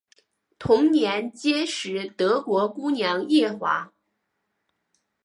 [0.57, 3.93] 同年结识德国姑娘叶华。